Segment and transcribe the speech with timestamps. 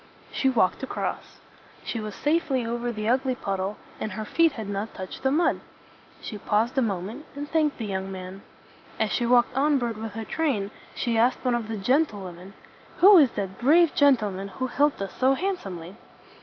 [0.31, 1.39] She walked across.
[1.83, 5.59] She was safely over the ugly puddle, and her feet had not touched the mud.
[6.21, 8.41] She paused a moment, and thanked the young man.
[8.99, 12.39] As she walked onward with her train, she asked one of the gen tle wom
[12.39, 12.53] en,
[12.97, 15.95] "Who is that brave gen tle man who helped us so handsomely?"